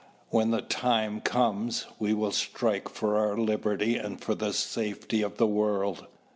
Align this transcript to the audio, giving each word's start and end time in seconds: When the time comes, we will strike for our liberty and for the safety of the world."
When 0.31 0.49
the 0.49 0.63
time 0.63 1.19
comes, 1.21 1.85
we 1.99 2.11
will 2.15 2.31
strike 2.31 2.89
for 2.89 3.17
our 3.19 3.37
liberty 3.37 3.97
and 3.97 4.19
for 4.19 4.33
the 4.33 4.51
safety 4.51 5.21
of 5.21 5.37
the 5.37 5.45
world." 5.45 6.07